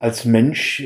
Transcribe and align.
als 0.00 0.24
Mensch 0.24 0.82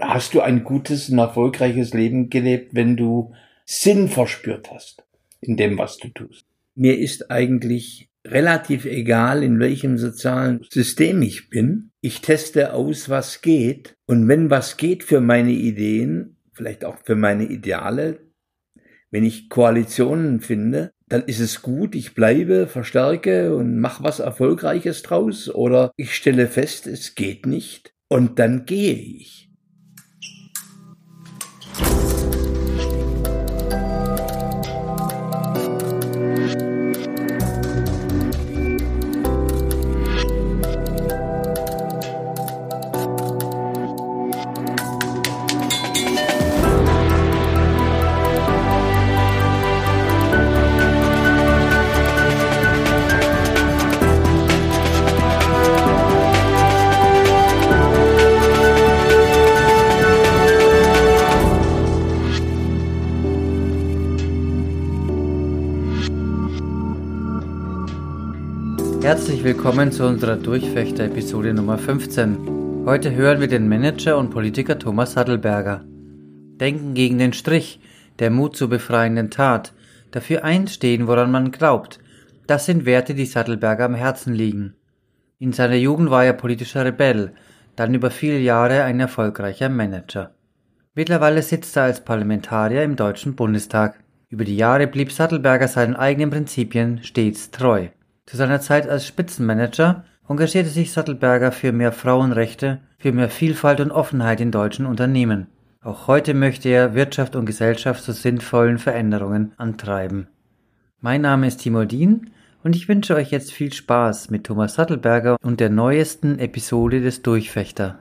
hast 0.00 0.34
du 0.34 0.40
ein 0.40 0.64
gutes 0.64 1.10
und 1.10 1.18
erfolgreiches 1.18 1.94
Leben 1.94 2.30
gelebt, 2.30 2.74
wenn 2.74 2.96
du 2.96 3.32
Sinn 3.64 4.08
verspürt 4.08 4.72
hast 4.72 5.04
in 5.40 5.56
dem, 5.56 5.78
was 5.78 5.98
du 5.98 6.08
tust. 6.08 6.46
Mir 6.74 6.98
ist 6.98 7.30
eigentlich 7.30 8.08
relativ 8.26 8.86
egal, 8.86 9.42
in 9.42 9.60
welchem 9.60 9.98
sozialen 9.98 10.66
System 10.70 11.22
ich 11.22 11.50
bin. 11.50 11.90
Ich 12.00 12.20
teste 12.22 12.72
aus, 12.72 13.08
was 13.08 13.42
geht. 13.42 13.94
Und 14.06 14.26
wenn 14.26 14.50
was 14.50 14.76
geht 14.76 15.04
für 15.04 15.20
meine 15.20 15.52
Ideen, 15.52 16.36
vielleicht 16.52 16.84
auch 16.84 16.96
für 17.04 17.16
meine 17.16 17.44
Ideale, 17.44 18.20
wenn 19.10 19.24
ich 19.24 19.48
Koalitionen 19.50 20.40
finde, 20.40 20.92
dann 21.08 21.24
ist 21.24 21.40
es 21.40 21.62
gut, 21.62 21.94
ich 21.94 22.14
bleibe, 22.14 22.68
verstärke 22.68 23.54
und 23.54 23.78
mache 23.80 24.04
was 24.04 24.20
Erfolgreiches 24.20 25.02
draus. 25.02 25.52
Oder 25.52 25.92
ich 25.96 26.14
stelle 26.14 26.46
fest, 26.46 26.86
es 26.86 27.14
geht 27.14 27.46
nicht 27.46 27.92
und 28.10 28.38
dann 28.38 28.66
gehe 28.66 28.94
ich. 28.94 29.49
Herzlich 69.40 69.56
willkommen 69.56 69.90
zu 69.90 70.06
unserer 70.06 70.36
Durchfechter-Episode 70.36 71.54
Nummer 71.54 71.78
15. 71.78 72.84
Heute 72.84 73.14
hören 73.14 73.40
wir 73.40 73.48
den 73.48 73.70
Manager 73.70 74.18
und 74.18 74.28
Politiker 74.28 74.78
Thomas 74.78 75.14
Sattelberger. 75.14 75.82
Denken 76.60 76.92
gegen 76.92 77.16
den 77.16 77.32
Strich, 77.32 77.80
der 78.18 78.28
Mut 78.28 78.54
zur 78.54 78.68
befreienden 78.68 79.30
Tat, 79.30 79.72
dafür 80.10 80.44
einstehen, 80.44 81.06
woran 81.06 81.30
man 81.30 81.52
glaubt, 81.52 82.00
das 82.46 82.66
sind 82.66 82.84
Werte, 82.84 83.14
die 83.14 83.24
Sattelberger 83.24 83.86
am 83.86 83.94
Herzen 83.94 84.34
liegen. 84.34 84.74
In 85.38 85.54
seiner 85.54 85.76
Jugend 85.76 86.10
war 86.10 86.22
er 86.22 86.34
politischer 86.34 86.84
Rebell, 86.84 87.32
dann 87.76 87.94
über 87.94 88.10
viele 88.10 88.40
Jahre 88.40 88.82
ein 88.82 89.00
erfolgreicher 89.00 89.70
Manager. 89.70 90.34
Mittlerweile 90.94 91.40
sitzt 91.40 91.78
er 91.78 91.84
als 91.84 92.04
Parlamentarier 92.04 92.82
im 92.82 92.94
Deutschen 92.94 93.36
Bundestag. 93.36 94.04
Über 94.28 94.44
die 94.44 94.58
Jahre 94.58 94.86
blieb 94.86 95.10
Sattelberger 95.10 95.66
seinen 95.66 95.96
eigenen 95.96 96.28
Prinzipien 96.28 97.02
stets 97.02 97.50
treu. 97.50 97.88
Zu 98.30 98.36
seiner 98.36 98.60
Zeit 98.60 98.88
als 98.88 99.08
Spitzenmanager 99.08 100.04
engagierte 100.28 100.68
sich 100.68 100.92
Sattelberger 100.92 101.50
für 101.50 101.72
mehr 101.72 101.90
Frauenrechte, 101.90 102.78
für 102.96 103.10
mehr 103.10 103.28
Vielfalt 103.28 103.80
und 103.80 103.90
Offenheit 103.90 104.40
in 104.40 104.52
deutschen 104.52 104.86
Unternehmen. 104.86 105.48
Auch 105.82 106.06
heute 106.06 106.32
möchte 106.32 106.68
er 106.68 106.94
Wirtschaft 106.94 107.34
und 107.34 107.44
Gesellschaft 107.44 108.04
zu 108.04 108.12
sinnvollen 108.12 108.78
Veränderungen 108.78 109.50
antreiben. 109.56 110.28
Mein 111.00 111.22
Name 111.22 111.48
ist 111.48 111.56
Timo 111.56 111.84
Dien 111.84 112.30
und 112.62 112.76
ich 112.76 112.88
wünsche 112.88 113.16
euch 113.16 113.32
jetzt 113.32 113.50
viel 113.50 113.72
Spaß 113.72 114.30
mit 114.30 114.44
Thomas 114.44 114.74
Sattelberger 114.74 115.36
und 115.42 115.58
der 115.58 115.70
neuesten 115.70 116.38
Episode 116.38 117.00
des 117.00 117.22
Durchfechter. 117.22 117.98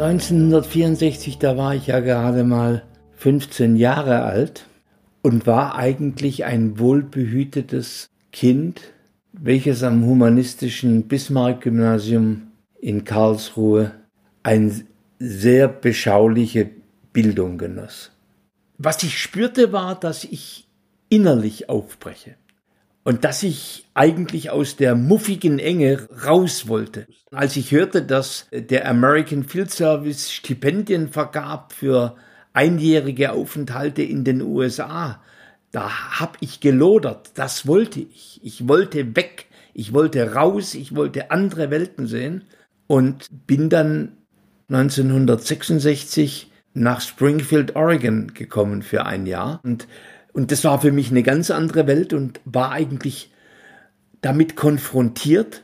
...1964, 0.00 1.38
da 1.38 1.56
war 1.56 1.76
ich 1.76 1.86
ja 1.86 2.00
gerade 2.00 2.42
mal 2.42 2.82
15 3.12 3.76
Jahre 3.76 4.22
alt 4.22 4.66
und 5.22 5.46
war 5.46 5.76
eigentlich 5.76 6.44
ein 6.44 6.78
wohlbehütetes 6.78 8.10
Kind, 8.32 8.80
welches 9.32 9.82
am 9.82 10.04
humanistischen 10.04 11.08
Bismarck-Gymnasium 11.08 12.48
in 12.80 13.04
Karlsruhe 13.04 13.92
eine 14.42 14.84
sehr 15.18 15.68
beschauliche 15.68 16.68
Bildung 17.12 17.56
genoss. 17.58 18.10
Was 18.78 19.02
ich 19.02 19.18
spürte, 19.18 19.72
war, 19.72 19.98
dass 19.98 20.24
ich 20.24 20.66
innerlich 21.08 21.68
aufbreche 21.68 22.34
und 23.04 23.24
dass 23.24 23.42
ich 23.42 23.88
eigentlich 23.94 24.50
aus 24.50 24.76
der 24.76 24.94
muffigen 24.94 25.58
Enge 25.58 26.08
raus 26.24 26.68
wollte. 26.68 27.06
Als 27.30 27.56
ich 27.56 27.70
hörte, 27.72 28.02
dass 28.02 28.48
der 28.52 28.88
American 28.88 29.44
Field 29.44 29.70
Service 29.70 30.32
Stipendien 30.32 31.08
vergab 31.08 31.72
für 31.72 32.16
einjährige 32.52 33.32
Aufenthalte 33.32 34.02
in 34.02 34.24
den 34.24 34.42
USA. 34.42 35.22
Da 35.70 36.20
hab 36.20 36.36
ich 36.40 36.60
gelodert, 36.60 37.30
das 37.34 37.66
wollte 37.66 38.00
ich. 38.00 38.40
Ich 38.42 38.68
wollte 38.68 39.16
weg, 39.16 39.46
ich 39.74 39.92
wollte 39.92 40.34
raus, 40.34 40.74
ich 40.74 40.94
wollte 40.94 41.30
andere 41.30 41.70
Welten 41.70 42.06
sehen 42.06 42.44
und 42.86 43.26
bin 43.46 43.68
dann 43.70 44.16
1966 44.68 46.50
nach 46.74 47.00
Springfield, 47.00 47.76
Oregon 47.76 48.34
gekommen 48.34 48.82
für 48.82 49.06
ein 49.06 49.26
Jahr 49.26 49.60
und 49.62 49.86
und 50.32 50.50
das 50.50 50.64
war 50.64 50.80
für 50.80 50.92
mich 50.92 51.10
eine 51.10 51.22
ganz 51.22 51.50
andere 51.50 51.86
Welt 51.86 52.12
und 52.12 52.40
war 52.44 52.72
eigentlich 52.72 53.30
damit 54.22 54.56
konfrontiert, 54.56 55.62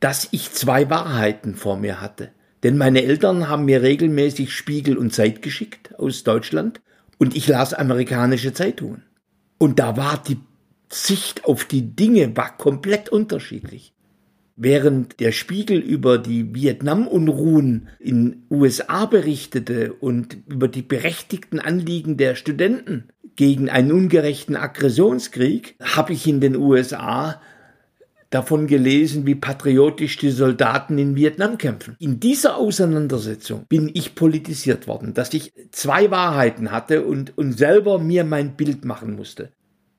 dass 0.00 0.28
ich 0.30 0.52
zwei 0.52 0.88
Wahrheiten 0.88 1.54
vor 1.54 1.76
mir 1.76 2.00
hatte. 2.00 2.30
Denn 2.62 2.76
meine 2.76 3.02
Eltern 3.02 3.48
haben 3.48 3.64
mir 3.64 3.82
regelmäßig 3.82 4.52
Spiegel 4.52 4.98
und 4.98 5.14
Zeit 5.14 5.42
geschickt 5.42 5.98
aus 5.98 6.24
Deutschland 6.24 6.80
und 7.18 7.36
ich 7.36 7.48
las 7.48 7.74
amerikanische 7.74 8.52
Zeitungen. 8.52 9.02
Und 9.58 9.78
da 9.78 9.96
war 9.96 10.22
die 10.22 10.38
Sicht 10.92 11.44
auf 11.44 11.64
die 11.64 11.94
Dinge 11.94 12.36
war 12.36 12.56
komplett 12.56 13.08
unterschiedlich. 13.08 13.94
Während 14.56 15.20
der 15.20 15.32
Spiegel 15.32 15.78
über 15.78 16.18
die 16.18 16.54
Vietnam-Unruhen 16.54 17.88
in 17.98 18.42
USA 18.50 19.06
berichtete 19.06 19.94
und 19.94 20.36
über 20.48 20.68
die 20.68 20.82
berechtigten 20.82 21.60
Anliegen 21.60 22.16
der 22.16 22.34
Studenten 22.34 23.08
gegen 23.36 23.70
einen 23.70 23.92
ungerechten 23.92 24.56
Aggressionskrieg, 24.56 25.76
habe 25.80 26.12
ich 26.12 26.26
in 26.26 26.40
den 26.40 26.56
USA 26.56 27.40
davon 28.30 28.66
gelesen, 28.66 29.26
wie 29.26 29.34
patriotisch 29.34 30.16
die 30.16 30.30
Soldaten 30.30 30.98
in 30.98 31.16
Vietnam 31.16 31.58
kämpfen. 31.58 31.96
In 31.98 32.20
dieser 32.20 32.56
Auseinandersetzung 32.56 33.66
bin 33.68 33.90
ich 33.92 34.14
politisiert 34.14 34.86
worden, 34.86 35.14
dass 35.14 35.34
ich 35.34 35.52
zwei 35.72 36.10
Wahrheiten 36.10 36.70
hatte 36.70 37.04
und, 37.04 37.36
und 37.36 37.52
selber 37.52 37.98
mir 37.98 38.24
mein 38.24 38.56
Bild 38.56 38.84
machen 38.84 39.16
musste. 39.16 39.50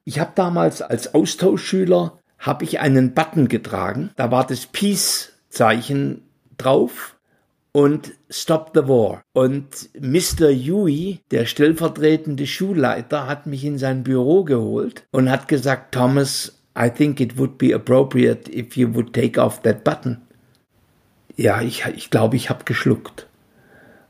Ich 0.06 0.20
habe 0.20 0.32
damals 0.34 0.82
als 0.82 1.14
Austauschschüler 1.14 2.18
habe 2.40 2.64
ich 2.64 2.80
einen 2.80 3.14
Button 3.14 3.48
getragen, 3.48 4.10
da 4.16 4.32
war 4.32 4.48
das 4.48 4.66
Peace-Zeichen 4.66 6.24
drauf 6.58 7.16
und 7.72 8.14
Stop 8.30 8.72
the 8.74 8.88
War. 8.88 9.24
Und 9.34 9.90
Mr. 10.00 10.50
Yui, 10.50 11.20
der 11.32 11.46
stellvertretende 11.46 12.48
Schulleiter, 12.48 13.28
hat 13.28 13.46
mich 13.46 13.64
in 13.64 13.78
sein 13.78 14.04
Büro 14.04 14.44
geholt 14.44 15.06
und 15.12 15.30
hat 15.30 15.48
gesagt, 15.48 15.94
Thomas, 15.94 16.61
I 16.74 16.90
think 16.90 17.20
it 17.20 17.38
would 17.38 17.58
be 17.58 17.72
appropriate 17.74 18.48
if 18.50 18.78
you 18.78 18.88
would 18.88 19.14
take 19.14 19.38
off 19.38 19.62
that 19.64 19.84
button. 19.84 20.22
Ja, 21.36 21.62
ich, 21.62 21.86
ich 21.96 22.10
glaube, 22.10 22.36
ich 22.36 22.50
habe 22.50 22.66
geschluckt 22.66 23.28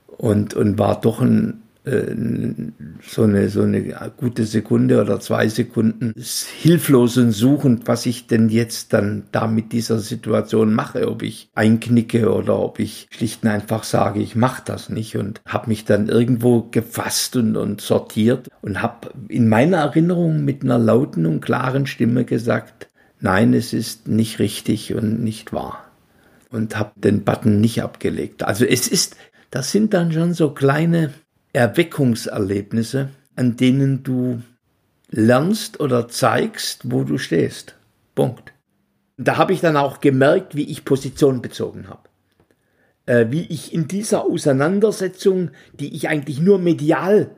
und, 0.08 0.54
und 0.54 0.78
war 0.78 1.00
doch 1.00 1.22
ein, 1.22 1.64
so, 1.84 3.24
eine, 3.24 3.50
so 3.50 3.64
eine 3.64 4.12
gute 4.16 4.46
Sekunde 4.46 5.02
oder 5.02 5.20
zwei 5.20 5.48
Sekunden 5.48 6.14
hilflos 6.62 7.18
und 7.18 7.32
suchend, 7.32 7.88
was 7.88 8.06
ich 8.06 8.28
denn 8.28 8.50
jetzt 8.50 8.94
dann 8.94 9.24
da 9.32 9.48
mit 9.48 9.72
dieser 9.72 9.98
Situation 9.98 10.76
mache, 10.76 11.10
ob 11.10 11.24
ich 11.24 11.50
einknicke 11.56 12.32
oder 12.32 12.60
ob 12.60 12.80
ich 12.80 13.08
schlicht 13.10 13.44
und 13.44 13.50
einfach 13.50 13.84
sage, 13.84 14.22
ich 14.22 14.36
mache 14.36 14.62
das 14.64 14.90
nicht 14.90 15.18
und 15.18 15.42
habe 15.48 15.70
mich 15.70 15.84
dann 15.84 16.08
irgendwo 16.08 16.68
gefasst 16.70 17.36
und, 17.36 17.58
und 17.58 17.82
sortiert 17.82 18.50
und 18.62 18.84
habe 18.84 19.10
in 19.28 19.50
meiner 19.50 19.78
Erinnerung 19.78 20.46
mit 20.46 20.64
einer 20.64 20.78
lauten 20.78 21.26
und 21.26 21.42
klaren 21.42 21.88
Stimme 21.88 22.26
gesagt, 22.26 22.90
nein, 23.22 23.56
es 23.56 23.74
ist 23.74 24.08
nicht 24.08 24.38
richtig 24.38 24.94
und 24.94 25.24
nicht 25.24 25.52
wahr 25.52 25.84
und 26.52 26.78
habe 26.78 26.92
den 26.96 27.24
Button 27.24 27.60
nicht 27.60 27.82
abgelegt. 27.82 28.44
Also 28.44 28.66
es 28.66 28.88
ist, 28.88 29.16
das 29.50 29.72
sind 29.72 29.96
dann 29.96 30.12
schon 30.12 30.34
so 30.34 30.52
kleine 30.52 31.12
Erweckungserlebnisse, 31.54 33.10
an 33.36 33.58
denen 33.58 34.04
du 34.04 34.42
lernst 35.10 35.80
oder 35.80 36.08
zeigst, 36.08 36.92
wo 36.92 37.04
du 37.04 37.18
stehst. 37.18 37.76
Punkt. 38.16 38.54
Da 39.18 39.38
habe 39.38 39.54
ich 39.54 39.62
dann 39.62 39.78
auch 39.78 40.00
gemerkt, 40.02 40.56
wie 40.56 40.70
ich 40.70 40.86
Position 40.86 41.42
bezogen 41.42 41.90
habe. 41.90 42.10
Äh, 43.06 43.28
wie 43.30 43.46
ich 43.46 43.74
in 43.74 43.88
dieser 43.88 44.24
Auseinandersetzung, 44.24 45.52
die 45.74 45.96
ich 45.96 46.08
eigentlich 46.10 46.40
nur 46.40 46.60
medial 46.60 47.32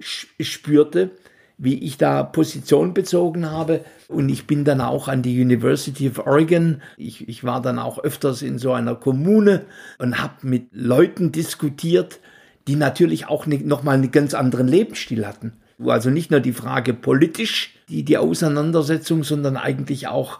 spürte, 0.00 1.10
wie 1.58 1.78
ich 1.78 1.96
da 1.96 2.24
Position 2.24 2.92
bezogen 2.92 3.48
habe. 3.48 3.84
Und 4.08 4.28
ich 4.28 4.46
bin 4.46 4.64
dann 4.64 4.80
auch 4.80 5.06
an 5.06 5.22
die 5.22 5.40
University 5.40 6.08
of 6.08 6.26
Oregon. 6.26 6.82
Ich, 6.96 7.28
ich 7.28 7.44
war 7.44 7.62
dann 7.62 7.78
auch 7.78 7.98
öfters 7.98 8.42
in 8.42 8.58
so 8.58 8.72
einer 8.72 8.96
Kommune 8.96 9.64
und 9.98 10.20
habe 10.20 10.46
mit 10.46 10.68
Leuten 10.72 11.30
diskutiert, 11.30 12.20
die 12.68 12.76
natürlich 12.76 13.28
auch 13.28 13.46
ne, 13.46 13.58
nochmal 13.58 13.96
einen 13.96 14.10
ganz 14.10 14.34
anderen 14.34 14.68
Lebensstil 14.68 15.26
hatten. 15.26 15.52
Also 15.84 16.10
nicht 16.10 16.30
nur 16.30 16.40
die 16.40 16.52
Frage 16.52 16.94
politisch, 16.94 17.74
die, 17.88 18.04
die 18.04 18.18
Auseinandersetzung, 18.18 19.24
sondern 19.24 19.56
eigentlich 19.56 20.08
auch, 20.08 20.38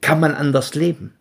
kann 0.00 0.20
man 0.20 0.34
anders 0.34 0.74
leben? 0.74 1.14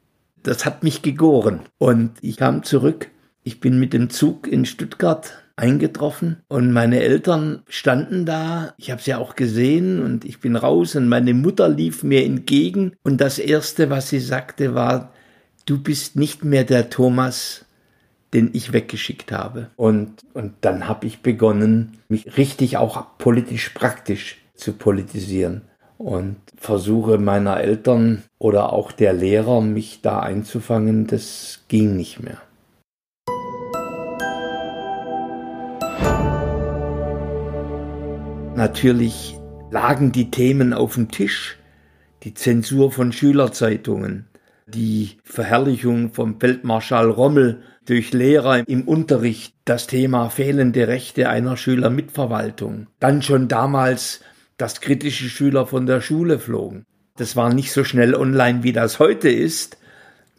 Das 0.43 0.65
hat 0.65 0.83
mich 0.83 1.01
gegoren. 1.01 1.61
Und 1.77 2.11
ich 2.21 2.37
kam 2.37 2.63
zurück. 2.63 3.09
Ich 3.43 3.59
bin 3.59 3.79
mit 3.79 3.93
dem 3.93 4.09
Zug 4.09 4.47
in 4.47 4.65
Stuttgart 4.65 5.41
eingetroffen 5.55 6.37
und 6.47 6.71
meine 6.71 7.01
Eltern 7.01 7.61
standen 7.67 8.25
da. 8.25 8.73
Ich 8.77 8.91
habe 8.91 9.01
sie 9.01 9.13
auch 9.13 9.35
gesehen 9.35 10.01
und 10.01 10.25
ich 10.25 10.39
bin 10.39 10.55
raus 10.55 10.95
und 10.95 11.07
meine 11.07 11.33
Mutter 11.33 11.69
lief 11.69 12.03
mir 12.03 12.25
entgegen 12.25 12.93
und 13.03 13.21
das 13.21 13.39
erste, 13.39 13.89
was 13.89 14.09
sie 14.09 14.19
sagte, 14.19 14.73
war: 14.73 15.13
Du 15.65 15.81
bist 15.81 16.15
nicht 16.15 16.43
mehr 16.43 16.63
der 16.63 16.89
Thomas, 16.89 17.65
den 18.33 18.49
ich 18.53 18.73
weggeschickt 18.73 19.31
habe. 19.31 19.69
Und 19.75 20.25
und 20.33 20.53
dann 20.61 20.87
habe 20.87 21.07
ich 21.07 21.21
begonnen, 21.21 21.97
mich 22.09 22.37
richtig 22.37 22.77
auch 22.77 23.17
politisch 23.17 23.69
praktisch 23.69 24.37
zu 24.55 24.73
politisieren 24.73 25.61
und 25.97 26.37
versuche 26.55 27.17
meiner 27.17 27.59
Eltern 27.59 28.23
oder 28.39 28.73
auch 28.73 28.91
der 28.91 29.13
Lehrer 29.13 29.61
mich 29.61 30.01
da 30.01 30.19
einzufangen, 30.19 31.07
das 31.07 31.63
ging 31.67 31.95
nicht 31.95 32.19
mehr. 32.21 32.37
Natürlich 38.55 39.37
lagen 39.71 40.11
die 40.11 40.29
Themen 40.29 40.73
auf 40.73 40.95
dem 40.95 41.09
Tisch, 41.09 41.57
die 42.23 42.33
Zensur 42.33 42.91
von 42.91 43.11
Schülerzeitungen, 43.11 44.27
die 44.71 45.17
Verherrlichung 45.23 46.13
vom 46.13 46.39
Feldmarschall 46.39 47.09
Rommel 47.09 47.61
durch 47.85 48.13
Lehrer 48.13 48.67
im 48.67 48.87
Unterricht, 48.87 49.53
das 49.65 49.87
Thema 49.87 50.29
fehlende 50.29 50.87
Rechte 50.87 51.29
einer 51.29 51.57
Schülermitverwaltung. 51.57 52.87
Dann 52.99 53.21
schon 53.21 53.47
damals, 53.47 54.21
dass 54.57 54.81
kritische 54.81 55.29
Schüler 55.29 55.65
von 55.65 55.85
der 55.85 56.01
Schule 56.01 56.39
flogen. 56.39 56.85
Das 57.17 57.35
war 57.35 57.53
nicht 57.53 57.71
so 57.71 57.83
schnell 57.83 58.15
online, 58.15 58.63
wie 58.63 58.73
das 58.73 58.99
heute 58.99 59.29
ist, 59.29 59.77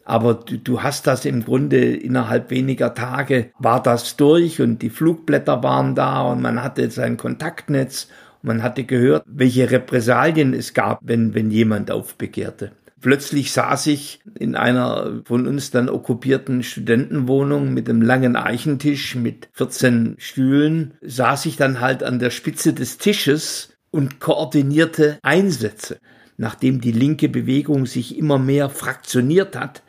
aber 0.05 0.33
du, 0.33 0.57
du 0.57 0.83
hast 0.83 1.07
das 1.07 1.25
im 1.25 1.45
Grunde 1.45 1.95
innerhalb 1.95 2.49
weniger 2.49 2.93
Tage 2.93 3.51
war 3.59 3.81
das 3.81 4.17
durch 4.17 4.59
und 4.61 4.81
die 4.81 4.89
Flugblätter 4.89 5.63
waren 5.63 5.95
da 5.95 6.23
und 6.23 6.41
man 6.41 6.61
hatte 6.61 6.89
sein 6.91 7.17
Kontaktnetz 7.17 8.07
man 8.43 8.61
hatte 8.61 8.83
gehört, 8.83 9.23
welche 9.25 9.71
Repressalien 9.71 10.53
es 10.53 10.73
gab, 10.73 10.99
wenn, 11.01 11.33
wenn 11.33 11.49
jemand 11.49 11.89
aufbegehrte. 11.89 12.73
Plötzlich 13.03 13.51
saß 13.51 13.87
ich 13.87 14.21
in 14.39 14.55
einer 14.55 15.23
von 15.25 15.45
uns 15.45 15.71
dann 15.71 15.89
okkupierten 15.89 16.63
Studentenwohnung 16.63 17.73
mit 17.73 17.89
einem 17.89 18.01
langen 18.01 18.37
Eichentisch 18.37 19.15
mit 19.15 19.49
14 19.51 20.15
Stühlen, 20.19 20.93
saß 21.01 21.45
ich 21.47 21.57
dann 21.57 21.81
halt 21.81 22.01
an 22.01 22.19
der 22.19 22.29
Spitze 22.29 22.71
des 22.71 22.99
Tisches 22.99 23.73
und 23.91 24.21
koordinierte 24.21 25.19
Einsätze. 25.21 25.99
Nachdem 26.37 26.79
die 26.79 26.93
linke 26.93 27.27
Bewegung 27.27 27.87
sich 27.87 28.17
immer 28.17 28.39
mehr 28.39 28.69
fraktioniert 28.69 29.57
hat, 29.57 29.83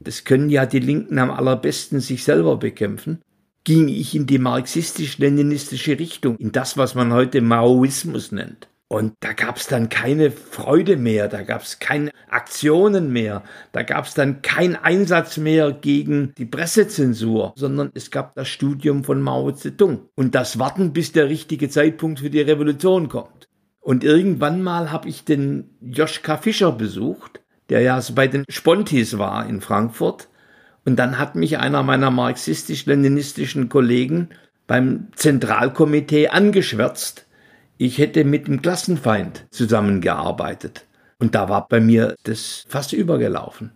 das 0.00 0.24
können 0.24 0.50
ja 0.50 0.66
die 0.66 0.80
Linken 0.80 1.20
am 1.20 1.30
allerbesten 1.30 2.00
sich 2.00 2.24
selber 2.24 2.56
bekämpfen, 2.56 3.20
ging 3.62 3.86
ich 3.86 4.16
in 4.16 4.26
die 4.26 4.40
marxistisch-leninistische 4.40 6.00
Richtung, 6.00 6.36
in 6.38 6.50
das, 6.50 6.76
was 6.76 6.96
man 6.96 7.12
heute 7.12 7.42
Maoismus 7.42 8.32
nennt. 8.32 8.66
Und 8.88 9.14
da 9.20 9.32
gab 9.32 9.56
es 9.56 9.66
dann 9.66 9.88
keine 9.88 10.30
Freude 10.30 10.96
mehr, 10.96 11.26
da 11.26 11.42
gab 11.42 11.62
es 11.62 11.80
keine 11.80 12.12
Aktionen 12.28 13.12
mehr, 13.12 13.42
da 13.72 13.82
gab 13.82 14.06
es 14.06 14.14
dann 14.14 14.42
keinen 14.42 14.76
Einsatz 14.76 15.38
mehr 15.38 15.72
gegen 15.72 16.32
die 16.38 16.44
Pressezensur, 16.44 17.52
sondern 17.56 17.90
es 17.94 18.12
gab 18.12 18.36
das 18.36 18.46
Studium 18.46 19.02
von 19.02 19.20
Mao 19.20 19.50
Zedong 19.50 20.08
und 20.14 20.36
das 20.36 20.60
Warten, 20.60 20.92
bis 20.92 21.10
der 21.10 21.28
richtige 21.28 21.68
Zeitpunkt 21.68 22.20
für 22.20 22.30
die 22.30 22.42
Revolution 22.42 23.08
kommt. 23.08 23.48
Und 23.80 24.04
irgendwann 24.04 24.62
mal 24.62 24.92
habe 24.92 25.08
ich 25.08 25.24
den 25.24 25.76
Joschka 25.80 26.36
Fischer 26.36 26.70
besucht 26.70 27.40
der 27.68 27.80
ja 27.80 28.00
bei 28.14 28.28
den 28.28 28.44
Spontis 28.48 29.18
war 29.18 29.48
in 29.48 29.60
Frankfurt. 29.60 30.28
Und 30.84 30.96
dann 30.96 31.18
hat 31.18 31.34
mich 31.34 31.58
einer 31.58 31.82
meiner 31.82 32.10
marxistisch-leninistischen 32.10 33.68
Kollegen 33.68 34.28
beim 34.68 35.08
Zentralkomitee 35.16 36.28
angeschwärzt, 36.28 37.25
ich 37.78 37.98
hätte 37.98 38.24
mit 38.24 38.48
dem 38.48 38.62
Klassenfeind 38.62 39.46
zusammengearbeitet. 39.50 40.86
Und 41.18 41.34
da 41.34 41.48
war 41.48 41.68
bei 41.68 41.80
mir 41.80 42.14
das 42.24 42.64
fast 42.68 42.92
übergelaufen. 42.92 43.72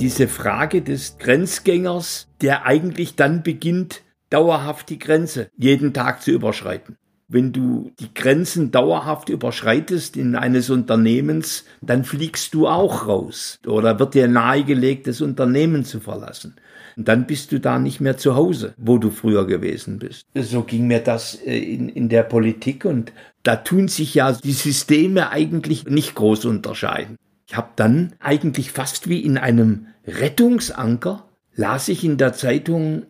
Diese 0.00 0.28
Frage 0.28 0.82
des 0.82 1.18
Grenzgängers, 1.18 2.28
der 2.40 2.66
eigentlich 2.66 3.16
dann 3.16 3.42
beginnt, 3.42 4.02
dauerhaft 4.30 4.90
die 4.90 4.98
Grenze 4.98 5.50
jeden 5.56 5.92
Tag 5.92 6.22
zu 6.22 6.30
überschreiten. 6.30 6.96
Wenn 7.30 7.52
du 7.52 7.92
die 8.00 8.12
Grenzen 8.14 8.70
dauerhaft 8.70 9.28
überschreitest 9.28 10.16
in 10.16 10.34
eines 10.34 10.70
Unternehmens, 10.70 11.64
dann 11.82 12.04
fliegst 12.04 12.54
du 12.54 12.66
auch 12.66 13.06
raus 13.06 13.58
oder 13.66 13.98
wird 13.98 14.14
dir 14.14 14.28
nahegelegt, 14.28 15.06
das 15.06 15.20
Unternehmen 15.20 15.84
zu 15.84 16.00
verlassen. 16.00 16.56
Und 16.96 17.06
dann 17.06 17.26
bist 17.26 17.52
du 17.52 17.60
da 17.60 17.78
nicht 17.78 18.00
mehr 18.00 18.16
zu 18.16 18.34
Hause, 18.34 18.72
wo 18.78 18.96
du 18.96 19.10
früher 19.10 19.46
gewesen 19.46 19.98
bist. 19.98 20.24
So 20.34 20.62
ging 20.62 20.86
mir 20.86 21.00
das 21.00 21.34
äh, 21.34 21.58
in, 21.58 21.90
in 21.90 22.08
der 22.08 22.22
Politik 22.22 22.86
und 22.86 23.12
da 23.42 23.56
tun 23.56 23.88
sich 23.88 24.14
ja 24.14 24.32
die 24.32 24.52
Systeme 24.52 25.30
eigentlich 25.30 25.84
nicht 25.86 26.14
groß 26.14 26.46
unterscheiden. 26.46 27.16
Ich 27.46 27.56
habe 27.56 27.68
dann 27.76 28.14
eigentlich 28.20 28.72
fast 28.72 29.08
wie 29.08 29.20
in 29.20 29.38
einem 29.38 29.86
Rettungsanker, 30.06 31.28
las 31.54 31.88
ich 31.88 32.04
in 32.04 32.16
der 32.16 32.32
Zeitung 32.32 33.04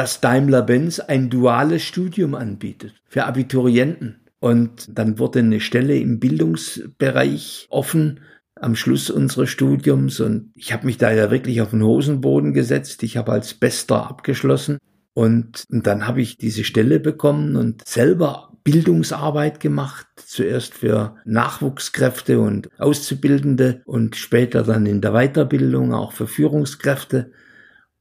dass 0.00 0.22
Daimler-Benz 0.22 0.98
ein 1.00 1.28
duales 1.28 1.82
Studium 1.82 2.34
anbietet 2.34 2.94
für 3.06 3.26
Abiturienten. 3.26 4.22
Und 4.38 4.88
dann 4.98 5.18
wurde 5.18 5.40
eine 5.40 5.60
Stelle 5.60 5.98
im 5.98 6.18
Bildungsbereich 6.18 7.66
offen 7.68 8.20
am 8.58 8.76
Schluss 8.76 9.10
unseres 9.10 9.50
Studiums 9.50 10.20
und 10.20 10.52
ich 10.54 10.72
habe 10.72 10.86
mich 10.86 10.96
da 10.96 11.12
ja 11.12 11.30
wirklich 11.30 11.60
auf 11.60 11.72
den 11.72 11.82
Hosenboden 11.82 12.54
gesetzt. 12.54 13.02
Ich 13.02 13.18
habe 13.18 13.32
als 13.32 13.52
Bester 13.52 14.08
abgeschlossen 14.08 14.78
und, 15.12 15.64
und 15.70 15.86
dann 15.86 16.06
habe 16.06 16.22
ich 16.22 16.38
diese 16.38 16.64
Stelle 16.64 16.98
bekommen 16.98 17.56
und 17.56 17.86
selber 17.86 18.56
Bildungsarbeit 18.64 19.60
gemacht, 19.60 20.06
zuerst 20.16 20.72
für 20.72 21.16
Nachwuchskräfte 21.26 22.40
und 22.40 22.70
Auszubildende 22.78 23.82
und 23.84 24.16
später 24.16 24.62
dann 24.62 24.86
in 24.86 25.02
der 25.02 25.12
Weiterbildung 25.12 25.92
auch 25.92 26.12
für 26.12 26.26
Führungskräfte. 26.26 27.32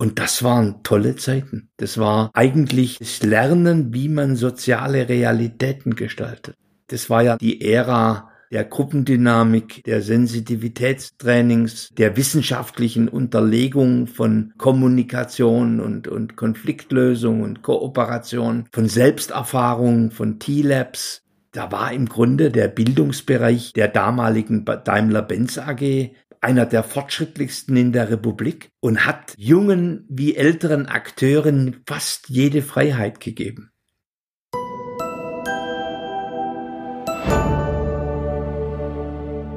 Und 0.02 0.18
das 0.18 0.44
waren 0.44 0.82
tolle 0.84 1.18
Zeiten. 1.18 1.70
Das 1.76 1.98
war 1.98 2.32
eigentlich 2.34 3.00
das 3.00 3.22
Lernen, 3.22 3.94
wie 3.94 4.08
man 4.08 4.38
soziale 4.38 5.10
Realitäten 5.10 5.96
gestaltet. 5.96 6.56
Das 6.88 7.10
war 7.10 7.22
ja 7.22 7.38
die 7.38 7.62
Ära 7.62 8.30
der 8.52 8.64
Gruppendynamik, 8.64 9.84
der 9.84 10.02
Sensitivitätstrainings, 10.02 11.90
der 11.90 12.18
wissenschaftlichen 12.18 13.10
Unterlegung 13.10 14.08
von 14.08 14.54
Kommunikation 14.58 15.80
und, 15.80 16.08
und 16.08 16.36
Konfliktlösung 16.36 17.44
und 17.44 17.62
Kooperation, 17.62 18.66
von 18.72 18.88
Selbsterfahrung, 18.88 20.12
von 20.12 20.40
T-Labs. 20.40 21.22
Da 21.52 21.72
war 21.72 21.92
im 21.92 22.08
Grunde 22.08 22.52
der 22.52 22.70
Bildungsbereich 22.70 23.74
der 23.74 23.90
damaligen 23.90 24.66
Daimler-Benz 24.66 25.58
AG 25.58 26.12
einer 26.42 26.66
der 26.66 26.84
fortschrittlichsten 26.84 27.76
in 27.76 27.92
der 27.92 28.10
Republik 28.10 28.70
und 28.80 29.06
hat 29.06 29.34
jungen 29.38 30.06
wie 30.10 30.36
älteren 30.36 30.86
Akteuren 30.86 31.82
fast 31.86 32.30
jede 32.30 32.62
Freiheit 32.62 33.20
gegeben. 33.20 33.72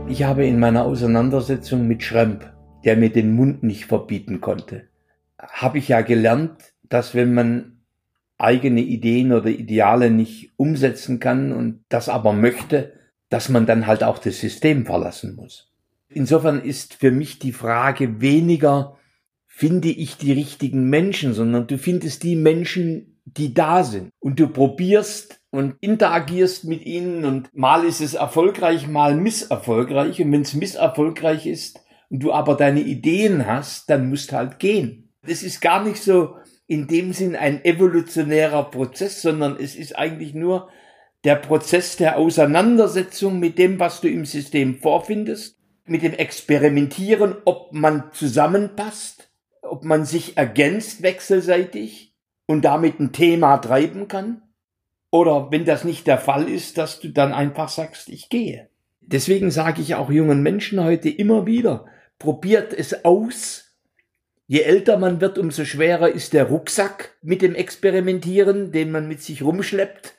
Ich 0.09 0.25
habe 0.25 0.45
in 0.45 0.59
meiner 0.59 0.85
Auseinandersetzung 0.85 1.89
mit 1.89 2.03
Schremp, 2.03 2.53
der 2.85 2.97
mir 2.97 3.11
den 3.11 3.35
Mund 3.35 3.62
nicht 3.62 3.87
verbieten 3.87 4.41
konnte, 4.41 4.89
habe 5.39 5.79
ich 5.79 5.89
ja 5.89 6.03
gelernt, 6.03 6.75
dass 6.83 7.15
wenn 7.15 7.33
man 7.33 7.79
eigene 8.37 8.81
Ideen 8.81 9.33
oder 9.33 9.49
Ideale 9.49 10.11
nicht 10.11 10.53
umsetzen 10.57 11.21
kann 11.21 11.53
und 11.53 11.85
das 11.89 12.09
aber 12.09 12.33
möchte, 12.33 12.93
dass 13.31 13.49
man 13.49 13.65
dann 13.65 13.87
halt 13.87 14.05
auch 14.05 14.19
das 14.19 14.41
System 14.41 14.85
verlassen 14.85 15.37
muss. 15.37 15.72
Insofern 16.14 16.62
ist 16.62 16.95
für 16.95 17.11
mich 17.11 17.38
die 17.38 17.52
Frage 17.52 18.21
weniger, 18.21 18.99
finde 19.47 19.88
ich 19.88 20.16
die 20.16 20.33
richtigen 20.33 20.88
Menschen, 20.88 21.35
sondern 21.35 21.66
du 21.66 21.78
findest 21.78 22.23
die 22.23 22.37
Menschen, 22.37 23.21
die 23.25 23.54
da 23.54 23.85
sind. 23.85 24.11
Und 24.19 24.40
du 24.40 24.49
probierst 24.49 25.40
und 25.50 25.76
interagierst 25.81 26.64
mit 26.64 26.85
ihnen 26.85 27.25
und 27.25 27.54
mal 27.54 27.85
ist 27.85 28.00
es 28.00 28.14
erfolgreich, 28.14 28.88
mal 28.88 29.14
misserfolgreich. 29.14 30.21
Und 30.21 30.33
wenn 30.33 30.42
es 30.42 30.54
misserfolgreich 30.54 31.47
ist 31.47 31.81
und 32.09 32.23
du 32.23 32.33
aber 32.33 32.57
deine 32.57 32.81
Ideen 32.81 33.47
hast, 33.47 33.90
dann 33.90 34.09
musst 34.09 34.33
halt 34.33 34.59
gehen. 34.59 35.11
Das 35.26 35.42
ist 35.42 35.61
gar 35.61 35.85
nicht 35.85 36.02
so 36.02 36.37
in 36.66 36.87
dem 36.87 37.12
Sinn 37.12 37.37
ein 37.37 37.64
evolutionärer 37.64 38.71
Prozess, 38.71 39.23
sondern 39.23 39.57
es 39.61 39.76
ist 39.76 39.97
eigentlich 39.97 40.35
nur 40.35 40.71
der 41.25 41.37
Prozess 41.37 41.97
der 41.97 42.16
Auseinandersetzung 42.16 43.38
mit 43.38 43.59
dem, 43.59 43.78
was 43.78 44.00
du 44.00 44.09
im 44.09 44.25
System 44.25 44.78
vorfindest, 44.78 45.59
mit 45.85 46.03
dem 46.03 46.12
Experimentieren, 46.12 47.37
ob 47.45 47.73
man 47.73 48.11
zusammenpasst, 48.12 49.31
ob 49.62 49.85
man 49.85 50.05
sich 50.05 50.37
ergänzt 50.37 51.03
wechselseitig 51.03 52.15
und 52.47 52.65
damit 52.65 53.01
ein 53.01 53.12
Thema 53.12 53.59
treiben 53.59 54.09
kann. 54.09 54.43
Oder 55.11 55.51
wenn 55.51 55.65
das 55.65 55.85
nicht 55.85 56.07
der 56.07 56.19
Fall 56.19 56.49
ist, 56.49 56.79
dass 56.79 57.01
du 57.01 57.09
dann 57.09 57.33
einfach 57.33 57.69
sagst, 57.69 58.09
ich 58.09 58.29
gehe. 58.29 58.69
Deswegen 59.01 59.51
sage 59.51 59.83
ich 59.83 59.95
auch 59.95 60.11
jungen 60.11 60.43
Menschen 60.43 60.83
heute 60.83 61.11
immer 61.11 61.45
wieder, 61.45 61.87
probiert 62.19 62.73
es 62.73 63.05
aus. 63.05 63.73
Je 64.47 64.61
älter 64.61 64.99
man 64.99 65.21
wird, 65.21 65.39
umso 65.39 65.65
schwerer 65.65 66.09
ist 66.09 66.33
der 66.33 66.45
Rucksack 66.45 67.17
mit 67.23 67.43
dem 67.43 67.55
Experimentieren, 67.55 68.73
den 68.73 68.91
man 68.91 69.09
mit 69.09 69.23
sich 69.23 69.43
rumschleppt. 69.43 70.15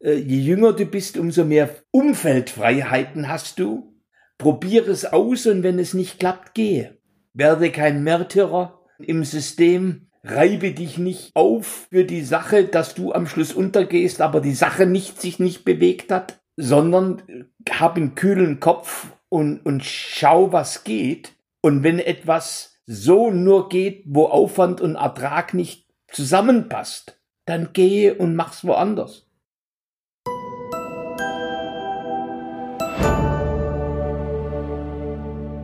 Äh, 0.00 0.14
je 0.14 0.38
jünger 0.38 0.72
du 0.72 0.84
bist, 0.84 1.16
umso 1.16 1.44
mehr 1.44 1.70
Umfeldfreiheiten 1.90 3.28
hast 3.28 3.58
du. 3.58 3.94
Probiere 4.38 4.90
es 4.90 5.04
aus 5.04 5.46
und 5.46 5.62
wenn 5.62 5.78
es 5.78 5.94
nicht 5.94 6.18
klappt, 6.18 6.54
gehe. 6.54 6.96
Werde 7.34 7.70
kein 7.70 8.04
Märtyrer 8.04 8.80
im 8.98 9.24
System, 9.24 10.08
reibe 10.24 10.72
dich 10.72 10.98
nicht 10.98 11.34
auf 11.34 11.88
für 11.90 12.04
die 12.04 12.22
Sache, 12.22 12.64
dass 12.64 12.94
du 12.94 13.12
am 13.12 13.26
Schluss 13.26 13.52
untergehst, 13.52 14.20
aber 14.20 14.40
die 14.40 14.54
Sache 14.54 14.86
nicht 14.86 15.20
sich 15.20 15.38
nicht 15.38 15.64
bewegt 15.64 16.10
hat, 16.12 16.40
sondern 16.56 17.22
hab 17.68 17.96
einen 17.96 18.14
kühlen 18.14 18.60
Kopf 18.60 19.12
und, 19.28 19.64
und 19.64 19.84
schau, 19.84 20.52
was 20.52 20.84
geht. 20.84 21.34
Und 21.60 21.82
wenn 21.82 21.98
etwas 21.98 22.80
so 22.86 23.30
nur 23.30 23.68
geht, 23.68 24.04
wo 24.06 24.26
Aufwand 24.26 24.80
und 24.80 24.96
Ertrag 24.96 25.54
nicht 25.54 25.86
zusammenpasst, 26.10 27.20
dann 27.44 27.72
gehe 27.72 28.14
und 28.14 28.34
mach's 28.34 28.64
woanders. 28.64 29.27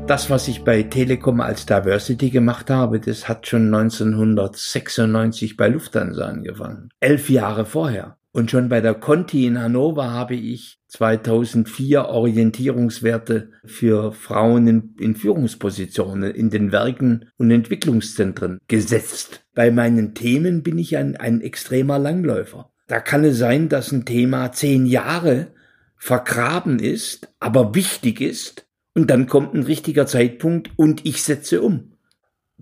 Das, 0.06 0.28
was 0.28 0.48
ich 0.48 0.64
bei 0.64 0.82
Telekom 0.82 1.40
als 1.40 1.64
Diversity 1.64 2.28
gemacht 2.28 2.68
habe, 2.68 3.00
das 3.00 3.26
hat 3.26 3.46
schon 3.46 3.74
1996 3.74 5.56
bei 5.56 5.68
Lufthansa 5.68 6.26
angefangen. 6.26 6.90
Elf 7.00 7.30
Jahre 7.30 7.64
vorher. 7.64 8.18
Und 8.30 8.50
schon 8.50 8.68
bei 8.68 8.80
der 8.82 8.94
Conti 8.94 9.46
in 9.46 9.58
Hannover 9.58 10.10
habe 10.10 10.34
ich 10.34 10.78
2004 10.88 12.06
Orientierungswerte 12.06 13.50
für 13.64 14.12
Frauen 14.12 14.66
in, 14.66 14.94
in, 14.98 15.14
Führungspositionen 15.16 16.34
in 16.34 16.50
den 16.50 16.70
Werken 16.70 17.30
und 17.38 17.50
Entwicklungszentren 17.50 18.58
gesetzt. 18.68 19.46
Bei 19.54 19.70
meinen 19.70 20.14
Themen 20.14 20.62
bin 20.62 20.76
ich 20.78 20.96
ein, 20.96 21.16
ein 21.16 21.40
extremer 21.40 21.98
Langläufer. 21.98 22.72
Da 22.88 23.00
kann 23.00 23.24
es 23.24 23.38
sein, 23.38 23.70
dass 23.70 23.92
ein 23.92 24.04
Thema 24.04 24.52
zehn 24.52 24.84
Jahre 24.84 25.52
vergraben 25.96 26.78
ist, 26.80 27.32
aber 27.40 27.74
wichtig 27.74 28.20
ist 28.20 28.66
und 28.94 29.10
dann 29.10 29.26
kommt 29.26 29.54
ein 29.54 29.64
richtiger 29.64 30.06
Zeitpunkt 30.06 30.70
und 30.76 31.04
ich 31.04 31.22
setze 31.22 31.60
um. 31.62 31.92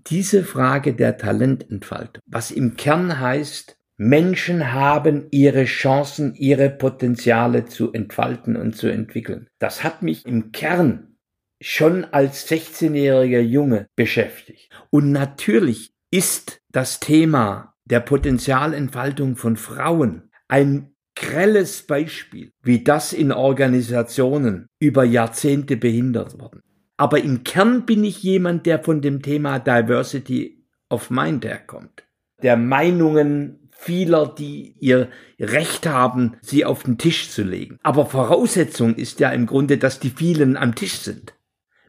Diese 0.08 0.42
Frage 0.42 0.94
der 0.94 1.16
Talententfaltung, 1.16 2.22
was 2.26 2.50
im 2.50 2.76
Kern 2.76 3.20
heißt, 3.20 3.76
Menschen 3.98 4.72
haben 4.72 5.28
ihre 5.30 5.64
Chancen, 5.64 6.34
ihre 6.34 6.70
Potenziale 6.70 7.66
zu 7.66 7.92
entfalten 7.92 8.56
und 8.56 8.74
zu 8.74 8.88
entwickeln. 8.88 9.48
Das 9.60 9.84
hat 9.84 10.02
mich 10.02 10.26
im 10.26 10.50
Kern 10.50 11.16
schon 11.60 12.04
als 12.04 12.48
16-jähriger 12.48 13.40
Junge 13.40 13.86
beschäftigt. 13.94 14.70
Und 14.90 15.12
natürlich 15.12 15.92
ist 16.10 16.60
das 16.70 16.98
Thema 16.98 17.74
der 17.84 18.00
Potenzialentfaltung 18.00 19.36
von 19.36 19.56
Frauen 19.56 20.30
ein 20.48 20.91
grelles 21.14 21.82
Beispiel, 21.82 22.52
wie 22.62 22.84
das 22.84 23.12
in 23.12 23.32
Organisationen 23.32 24.66
über 24.78 25.04
Jahrzehnte 25.04 25.76
behindert 25.76 26.40
worden. 26.40 26.62
Aber 26.96 27.22
im 27.22 27.44
Kern 27.44 27.84
bin 27.84 28.04
ich 28.04 28.22
jemand, 28.22 28.66
der 28.66 28.78
von 28.78 29.00
dem 29.00 29.22
Thema 29.22 29.58
Diversity 29.58 30.64
of 30.88 31.10
Mind 31.10 31.44
herkommt. 31.44 32.04
Der 32.42 32.56
Meinungen 32.56 33.62
vieler, 33.82 34.32
die 34.32 34.76
ihr 34.78 35.08
Recht 35.40 35.86
haben, 35.86 36.36
sie 36.40 36.64
auf 36.64 36.84
den 36.84 36.98
Tisch 36.98 37.30
zu 37.30 37.42
legen. 37.42 37.78
Aber 37.82 38.06
Voraussetzung 38.06 38.94
ist 38.94 39.18
ja 39.18 39.30
im 39.30 39.46
Grunde, 39.46 39.78
dass 39.78 39.98
die 39.98 40.10
vielen 40.10 40.56
am 40.56 40.74
Tisch 40.74 40.98
sind. 40.98 41.34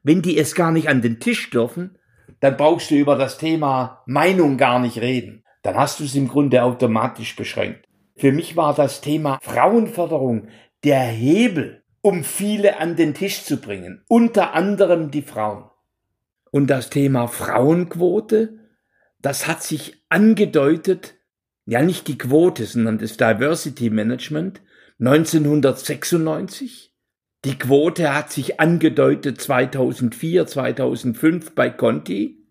Wenn 0.02 0.22
die 0.22 0.38
es 0.38 0.56
gar 0.56 0.72
nicht 0.72 0.90
an 0.90 1.02
den 1.02 1.20
Tisch 1.20 1.50
dürfen, 1.52 1.98
dann 2.40 2.58
brauchst 2.58 2.92
du 2.92 2.96
über 2.96 3.16
das 3.16 3.38
Thema 3.38 4.04
Meinung 4.06 4.58
gar 4.58 4.80
nicht 4.80 5.00
reden. 5.00 5.44
Dann 5.62 5.76
hast 5.76 6.00
du 6.00 6.04
es 6.04 6.16
im 6.16 6.28
Grunde 6.28 6.64
automatisch 6.64 7.36
beschränkt. 7.36 7.88
Für 8.16 8.32
mich 8.32 8.56
war 8.56 8.76
das 8.76 9.02
Thema 9.02 9.40
Frauenförderung 9.42 10.48
der 10.84 11.02
Hebel, 11.02 11.84
um 12.02 12.24
viele 12.24 12.80
an 12.80 12.96
den 12.96 13.14
Tisch 13.14 13.44
zu 13.44 13.58
bringen, 13.58 14.04
unter 14.08 14.54
anderem 14.54 15.10
die 15.10 15.22
Frauen. 15.22 15.70
Und 16.52 16.68
das 16.68 16.90
Thema 16.90 17.28
Frauenquote, 17.28 18.60
das 19.20 19.48
hat 19.48 19.64
sich 19.64 20.04
angedeutet, 20.10 21.16
ja 21.66 21.82
nicht 21.82 22.08
die 22.08 22.18
Quote, 22.18 22.66
sondern 22.66 23.00
das 23.00 23.18
Diversity 23.18 23.90
Management 23.90 24.62
1996. 25.00 26.94
Die 27.46 27.58
Quote 27.58 28.14
hat 28.14 28.32
sich 28.32 28.60
angedeutet 28.60 29.42
2004, 29.42 30.46
2005 30.46 31.56
bei 31.56 31.70
Conti 31.70 32.46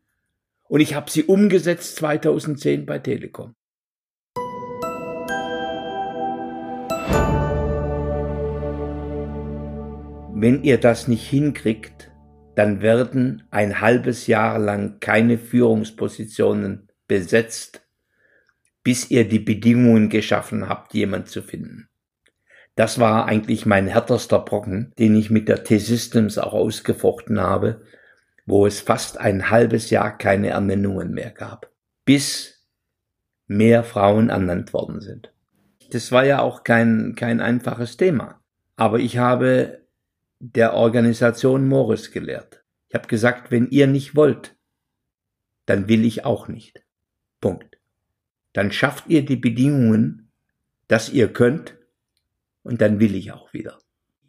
und 0.68 0.80
ich 0.80 0.94
habe 0.94 1.10
sie 1.10 1.24
umgesetzt 1.24 1.96
2010 1.96 2.86
bei 2.86 2.98
Telekom. 2.98 3.54
Wenn 10.42 10.64
ihr 10.64 10.78
das 10.78 11.06
nicht 11.06 11.30
hinkriegt, 11.30 12.10
dann 12.56 12.82
werden 12.82 13.44
ein 13.52 13.80
halbes 13.80 14.26
Jahr 14.26 14.58
lang 14.58 14.98
keine 14.98 15.38
Führungspositionen 15.38 16.88
besetzt, 17.06 17.86
bis 18.82 19.08
ihr 19.08 19.28
die 19.28 19.38
Bedingungen 19.38 20.08
geschaffen 20.08 20.68
habt, 20.68 20.94
jemand 20.94 21.28
zu 21.28 21.42
finden. 21.42 21.88
Das 22.74 22.98
war 22.98 23.26
eigentlich 23.26 23.66
mein 23.66 23.86
härterster 23.86 24.40
Brocken, 24.40 24.92
den 24.98 25.14
ich 25.14 25.30
mit 25.30 25.48
der 25.48 25.62
T-Systems 25.62 26.38
auch 26.38 26.54
ausgefochten 26.54 27.40
habe, 27.40 27.82
wo 28.44 28.66
es 28.66 28.80
fast 28.80 29.20
ein 29.20 29.48
halbes 29.48 29.90
Jahr 29.90 30.18
keine 30.18 30.48
Ernennungen 30.48 31.12
mehr 31.12 31.30
gab, 31.30 31.70
bis 32.04 32.66
mehr 33.46 33.84
Frauen 33.84 34.28
ernannt 34.28 34.72
worden 34.72 35.02
sind. 35.02 35.32
Das 35.92 36.10
war 36.10 36.24
ja 36.24 36.40
auch 36.40 36.64
kein, 36.64 37.14
kein 37.14 37.40
einfaches 37.40 37.96
Thema. 37.96 38.40
Aber 38.74 38.98
ich 38.98 39.18
habe 39.18 39.81
der 40.44 40.74
Organisation 40.74 41.68
Morris 41.68 42.10
gelehrt. 42.10 42.64
Ich 42.88 42.94
habe 42.96 43.06
gesagt, 43.06 43.52
wenn 43.52 43.68
ihr 43.68 43.86
nicht 43.86 44.16
wollt, 44.16 44.56
dann 45.66 45.86
will 45.86 46.04
ich 46.04 46.24
auch 46.24 46.48
nicht. 46.48 46.82
Punkt. 47.40 47.78
Dann 48.52 48.72
schafft 48.72 49.04
ihr 49.06 49.24
die 49.24 49.36
Bedingungen, 49.36 50.32
dass 50.88 51.10
ihr 51.10 51.32
könnt, 51.32 51.78
und 52.64 52.80
dann 52.80 52.98
will 52.98 53.14
ich 53.14 53.30
auch 53.30 53.52
wieder. 53.52 53.78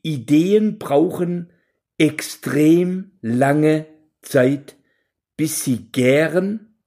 Ideen 0.03 0.77
brauchen 0.77 1.51
extrem 1.98 3.17
lange 3.22 3.88
Zeit, 4.22 4.77
bis 5.36 5.63
sie 5.63 5.91
gären 5.91 6.77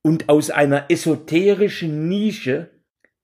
und 0.00 0.30
aus 0.30 0.50
einer 0.50 0.90
esoterischen 0.90 2.08
Nische 2.08 2.70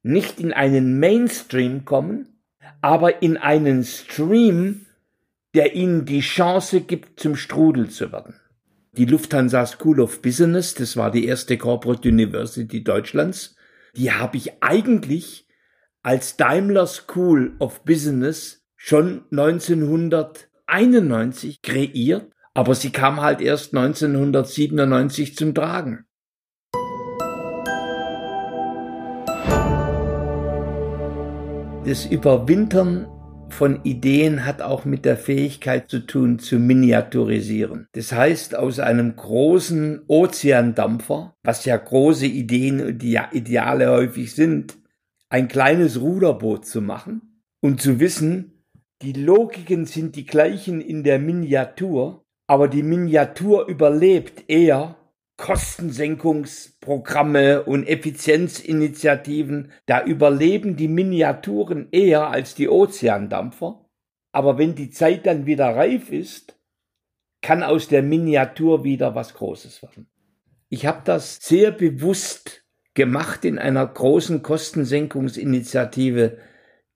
nicht 0.03 0.39
in 0.39 0.53
einen 0.53 0.99
Mainstream 0.99 1.87
kommen, 1.87 2.43
aber 2.83 3.23
in 3.23 3.37
einen 3.37 3.85
Stream, 3.85 4.86
der 5.57 5.75
ihnen 5.75 6.05
die 6.05 6.21
Chance 6.21 6.83
gibt, 6.83 7.19
zum 7.19 7.35
Strudel 7.35 7.89
zu 7.89 8.13
werden. 8.13 8.39
Die 8.93 9.07
Lufthansa 9.07 9.65
School 9.65 10.01
of 10.01 10.21
Business, 10.21 10.75
das 10.75 10.99
war 10.99 11.11
die 11.11 11.25
erste 11.25 11.57
Corporate 11.57 12.07
University 12.07 12.85
Deutschlands, 12.85 13.57
die 13.97 14.13
habe 14.13 14.37
ich 14.37 14.63
eigentlich 14.63 15.49
als 16.03 16.37
Daimler 16.37 16.87
School 16.87 17.57
of 17.59 17.87
Business 17.87 18.67
schon 18.77 19.25
1991 19.31 21.63
kreiert, 21.63 22.31
aber 22.53 22.75
sie 22.75 22.91
kam 22.91 23.23
halt 23.23 23.41
erst 23.41 23.75
1997 23.75 25.37
zum 25.37 25.55
Tragen. 25.55 26.05
Das 31.87 32.05
Überwintern 32.05 33.09
von 33.49 33.85
Ideen 33.85 34.45
hat 34.45 34.61
auch 34.61 34.85
mit 34.85 35.05
der 35.05 35.17
Fähigkeit 35.17 35.89
zu 35.89 36.01
tun, 36.01 36.39
zu 36.39 36.59
miniaturisieren. 36.59 37.89
Das 37.93 38.13
heißt, 38.13 38.55
aus 38.57 38.81
einem 38.81 39.17
großen 39.17 40.03
Ozeandampfer, 40.09 41.35
was 41.43 41.65
ja 41.65 41.77
große 41.77 42.27
Ideen 42.27 42.81
und 42.85 43.03
Ideale 43.03 43.91
häufig 43.91 44.35
sind, 44.35 44.79
ein 45.31 45.49
kleines 45.49 46.01
Ruderboot 46.01 46.67
zu 46.67 46.81
machen 46.81 47.43
und 47.61 47.81
zu 47.81 47.99
wissen, 47.99 48.65
die 49.03 49.13
Logiken 49.13 49.85
sind 49.85 50.17
die 50.17 50.27
gleichen 50.27 50.81
in 50.81 51.03
der 51.03 51.19
Miniatur, 51.19 52.25
aber 52.47 52.69
die 52.69 52.83
Miniatur 52.83 53.67
überlebt 53.67 54.45
eher, 54.49 54.96
Kostensenkungsprogramme 55.37 57.65
und 57.65 57.87
Effizienzinitiativen, 57.87 59.73
da 59.85 60.05
überleben 60.05 60.77
die 60.77 60.89
Miniaturen 60.89 61.89
eher 61.91 62.31
als 62.31 62.55
die 62.55 62.69
Ozeandampfer. 62.69 63.85
Aber 64.33 64.59
wenn 64.59 64.75
die 64.75 64.91
Zeit 64.91 65.27
dann 65.27 65.47
wieder 65.47 65.77
reif 65.77 66.11
ist, 66.11 66.59
kann 67.43 67.63
aus 67.63 67.89
der 67.89 68.03
Miniatur 68.03 68.85
wieder 68.85 69.15
was 69.15 69.35
Großes 69.35 69.83
werden. 69.83 70.09
Ich 70.69 70.87
habe 70.87 71.03
das 71.05 71.39
sehr 71.41 71.71
bewusst 71.71 72.65
gemacht 72.95 73.45
in 73.45 73.59
einer 73.59 73.87
großen 73.87 74.43
Kostensenkungsinitiative 74.43 76.39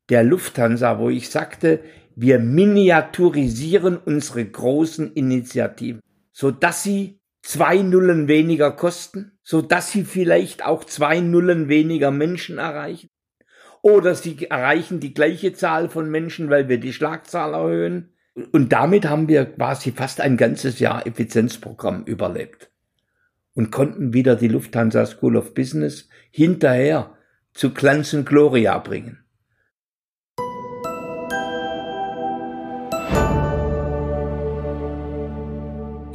der 0.09 0.25
Lufthansa, 0.25 0.99
wo 0.99 1.09
ich 1.09 1.31
sagte, 1.31 1.81
wir 2.17 2.41
miniaturisieren 2.41 3.97
unsere 3.97 4.45
großen 4.45 5.13
Initiativen, 5.13 6.01
so 6.33 6.51
dass 6.51 6.83
sie 6.83 7.20
zwei 7.43 7.79
Nullen 7.79 8.29
weniger 8.29 8.71
kosten, 8.71 9.39
so 9.43 9.63
dass 9.63 9.91
sie 9.91 10.05
vielleicht 10.05 10.65
auch 10.65 10.85
zwei 10.85 11.21
Nullen 11.21 11.69
weniger 11.69 12.11
Menschen 12.11 12.59
erreichen. 12.59 13.09
Oder 13.83 14.15
sie 14.15 14.47
erreichen 14.49 15.01
die 15.01 15.15
gleiche 15.15 15.53
Zahl 15.53 15.89
von 15.89 16.11
Menschen, 16.11 16.51
weil 16.51 16.69
wir 16.69 16.79
die 16.79 16.93
Schlagzahl 16.93 17.55
erhöhen. 17.55 18.13
Und 18.53 18.73
damit 18.73 19.07
haben 19.07 19.29
wir 19.29 19.47
quasi 19.47 19.93
fast 19.93 20.21
ein 20.21 20.37
ganzes 20.37 20.79
Jahr 20.79 21.07
Effizienzprogramm 21.07 22.05
überlebt 22.05 22.71
und 23.55 23.71
konnten 23.71 24.13
wieder 24.13 24.37
die 24.37 24.49
Lufthansa 24.49 25.07
School 25.07 25.37
of 25.37 25.55
Business 25.55 26.09
hinterher 26.31 27.17
zu 27.53 27.73
Glanz 27.75 28.13
und 28.13 28.27
Gloria 28.27 28.79
bringen. 28.79 29.25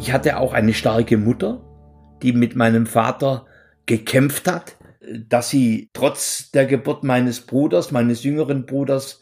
Ich 0.05 0.13
hatte 0.13 0.37
auch 0.37 0.53
eine 0.53 0.75
starke 0.75 1.17
Mutter, 1.17 1.63
die 2.21 2.31
mit 2.31 2.55
meinem 2.55 2.85
Vater 2.85 3.47
gekämpft 3.87 4.47
hat, 4.47 4.75
dass 5.27 5.49
sie 5.49 5.89
trotz 5.93 6.51
der 6.51 6.67
Geburt 6.67 7.03
meines 7.03 7.41
Bruders, 7.41 7.91
meines 7.91 8.23
jüngeren 8.23 8.67
Bruders, 8.67 9.21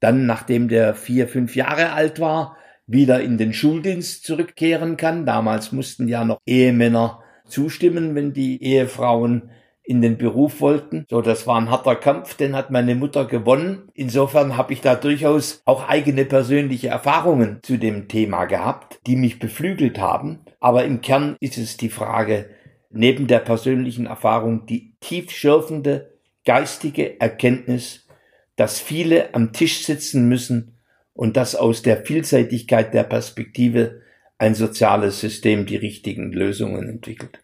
dann, 0.00 0.26
nachdem 0.26 0.66
der 0.66 0.96
vier, 0.96 1.28
fünf 1.28 1.54
Jahre 1.54 1.92
alt 1.92 2.18
war, 2.18 2.56
wieder 2.88 3.20
in 3.20 3.38
den 3.38 3.52
Schuldienst 3.52 4.24
zurückkehren 4.24 4.96
kann. 4.96 5.24
Damals 5.24 5.70
mussten 5.70 6.08
ja 6.08 6.24
noch 6.24 6.40
Ehemänner 6.46 7.22
zustimmen, 7.46 8.16
wenn 8.16 8.32
die 8.32 8.60
Ehefrauen 8.60 9.50
in 9.84 10.00
den 10.00 10.16
Beruf 10.16 10.60
wollten. 10.60 11.04
So, 11.10 11.20
das 11.20 11.46
war 11.46 11.60
ein 11.60 11.70
harter 11.70 11.94
Kampf, 11.94 12.34
den 12.34 12.56
hat 12.56 12.70
meine 12.70 12.94
Mutter 12.94 13.26
gewonnen. 13.26 13.90
Insofern 13.92 14.56
habe 14.56 14.72
ich 14.72 14.80
da 14.80 14.94
durchaus 14.94 15.60
auch 15.66 15.88
eigene 15.88 16.24
persönliche 16.24 16.88
Erfahrungen 16.88 17.60
zu 17.62 17.76
dem 17.76 18.08
Thema 18.08 18.46
gehabt, 18.46 18.98
die 19.06 19.16
mich 19.16 19.38
beflügelt 19.38 19.98
haben. 19.98 20.40
Aber 20.58 20.84
im 20.84 21.02
Kern 21.02 21.36
ist 21.40 21.58
es 21.58 21.76
die 21.76 21.90
Frage, 21.90 22.48
neben 22.90 23.26
der 23.26 23.40
persönlichen 23.40 24.06
Erfahrung, 24.06 24.64
die 24.64 24.96
tiefschürfende 25.00 26.14
geistige 26.46 27.20
Erkenntnis, 27.20 28.08
dass 28.56 28.80
viele 28.80 29.34
am 29.34 29.52
Tisch 29.52 29.84
sitzen 29.84 30.28
müssen 30.28 30.78
und 31.12 31.36
dass 31.36 31.54
aus 31.54 31.82
der 31.82 32.04
Vielseitigkeit 32.04 32.94
der 32.94 33.04
Perspektive 33.04 34.00
ein 34.38 34.54
soziales 34.54 35.20
System 35.20 35.66
die 35.66 35.76
richtigen 35.76 36.32
Lösungen 36.32 36.88
entwickelt. 36.88 37.43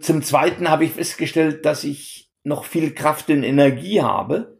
Zum 0.00 0.22
Zweiten 0.22 0.70
habe 0.70 0.84
ich 0.84 0.92
festgestellt, 0.92 1.64
dass 1.64 1.84
ich 1.84 2.30
noch 2.44 2.64
viel 2.64 2.94
Kraft 2.94 3.30
und 3.30 3.42
Energie 3.42 4.00
habe 4.00 4.58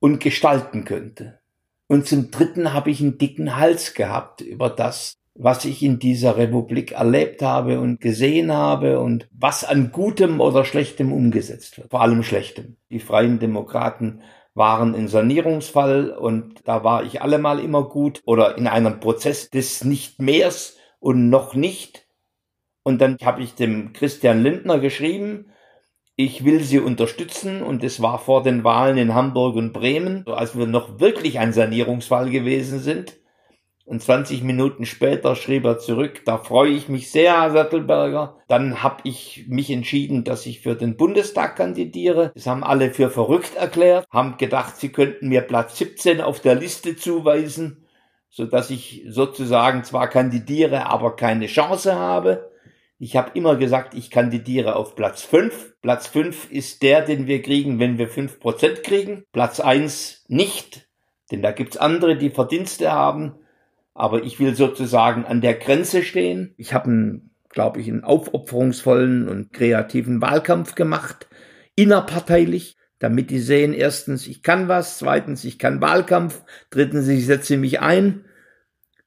und 0.00 0.20
gestalten 0.20 0.84
könnte. 0.84 1.38
Und 1.86 2.06
zum 2.06 2.30
Dritten 2.30 2.72
habe 2.72 2.90
ich 2.90 3.00
einen 3.00 3.18
dicken 3.18 3.56
Hals 3.56 3.94
gehabt 3.94 4.40
über 4.40 4.70
das, 4.70 5.14
was 5.34 5.64
ich 5.64 5.82
in 5.82 5.98
dieser 5.98 6.36
Republik 6.36 6.92
erlebt 6.92 7.42
habe 7.42 7.80
und 7.80 8.00
gesehen 8.00 8.52
habe 8.52 9.00
und 9.00 9.28
was 9.32 9.64
an 9.64 9.92
Gutem 9.92 10.40
oder 10.40 10.64
Schlechtem 10.64 11.12
umgesetzt 11.12 11.78
wird. 11.78 11.90
Vor 11.90 12.02
allem 12.02 12.22
Schlechtem. 12.22 12.76
Die 12.90 13.00
Freien 13.00 13.38
Demokraten 13.38 14.22
waren 14.54 14.94
in 14.94 15.08
Sanierungsfall 15.08 16.10
und 16.10 16.60
da 16.64 16.84
war 16.84 17.04
ich 17.04 17.22
allemal 17.22 17.60
immer 17.60 17.84
gut 17.84 18.20
oder 18.26 18.58
in 18.58 18.66
einem 18.66 19.00
Prozess 19.00 19.48
des 19.48 19.84
Nicht-Mehrs 19.84 20.76
und 20.98 21.30
noch 21.30 21.54
nicht 21.54 22.06
und 22.82 23.00
dann 23.00 23.16
habe 23.22 23.42
ich 23.42 23.54
dem 23.54 23.92
Christian 23.92 24.42
Lindner 24.42 24.78
geschrieben, 24.78 25.52
ich 26.16 26.44
will 26.44 26.60
sie 26.60 26.78
unterstützen 26.78 27.62
und 27.62 27.82
es 27.82 28.02
war 28.02 28.18
vor 28.18 28.42
den 28.42 28.64
Wahlen 28.64 28.98
in 28.98 29.14
Hamburg 29.14 29.56
und 29.56 29.72
Bremen, 29.72 30.26
als 30.26 30.56
wir 30.56 30.66
noch 30.66 31.00
wirklich 31.00 31.38
ein 31.38 31.52
Sanierungsfall 31.52 32.30
gewesen 32.30 32.80
sind. 32.80 33.18
Und 33.84 34.00
20 34.00 34.42
Minuten 34.42 34.86
später 34.86 35.34
schrieb 35.34 35.64
er 35.64 35.78
zurück, 35.78 36.22
da 36.24 36.38
freue 36.38 36.70
ich 36.70 36.88
mich 36.88 37.10
sehr, 37.10 37.40
Herr 37.40 37.50
Sattelberger. 37.50 38.38
Dann 38.46 38.82
habe 38.82 39.00
ich 39.04 39.46
mich 39.48 39.70
entschieden, 39.70 40.22
dass 40.22 40.46
ich 40.46 40.60
für 40.60 40.76
den 40.76 40.96
Bundestag 40.96 41.56
kandidiere. 41.56 42.30
Das 42.34 42.46
haben 42.46 42.62
alle 42.62 42.90
für 42.92 43.10
verrückt 43.10 43.56
erklärt, 43.56 44.06
haben 44.10 44.36
gedacht, 44.36 44.76
sie 44.76 44.90
könnten 44.90 45.28
mir 45.28 45.40
Platz 45.40 45.78
17 45.78 46.20
auf 46.20 46.40
der 46.40 46.54
Liste 46.54 46.94
zuweisen, 46.94 47.84
so 48.30 48.46
dass 48.46 48.70
ich 48.70 49.04
sozusagen 49.08 49.82
zwar 49.82 50.08
kandidiere, 50.08 50.86
aber 50.86 51.16
keine 51.16 51.46
Chance 51.46 51.96
habe. 51.96 52.51
Ich 53.04 53.16
habe 53.16 53.32
immer 53.34 53.56
gesagt, 53.56 53.94
ich 53.94 54.12
kandidiere 54.12 54.76
auf 54.76 54.94
Platz 54.94 55.22
5. 55.22 55.74
Platz 55.82 56.06
5 56.06 56.52
ist 56.52 56.84
der, 56.84 57.04
den 57.04 57.26
wir 57.26 57.42
kriegen, 57.42 57.80
wenn 57.80 57.98
wir 57.98 58.08
5% 58.08 58.82
kriegen. 58.82 59.24
Platz 59.32 59.58
1 59.58 60.26
nicht, 60.28 60.88
denn 61.32 61.42
da 61.42 61.50
gibt's 61.50 61.76
andere, 61.76 62.16
die 62.16 62.30
Verdienste 62.30 62.92
haben. 62.92 63.34
Aber 63.92 64.22
ich 64.22 64.38
will 64.38 64.54
sozusagen 64.54 65.24
an 65.24 65.40
der 65.40 65.54
Grenze 65.54 66.04
stehen. 66.04 66.54
Ich 66.56 66.74
habe 66.74 66.84
einen, 66.84 67.30
glaube 67.48 67.80
ich, 67.80 67.88
einen 67.88 68.04
aufopferungsvollen 68.04 69.28
und 69.28 69.52
kreativen 69.52 70.22
Wahlkampf 70.22 70.76
gemacht, 70.76 71.28
innerparteilich, 71.74 72.76
damit 73.00 73.30
die 73.30 73.40
sehen, 73.40 73.74
erstens, 73.74 74.28
ich 74.28 74.44
kann 74.44 74.68
was, 74.68 74.98
zweitens, 74.98 75.42
ich 75.42 75.58
kann 75.58 75.80
Wahlkampf, 75.80 76.44
drittens, 76.70 77.08
ich 77.08 77.26
setze 77.26 77.56
mich 77.56 77.80
ein. 77.80 78.26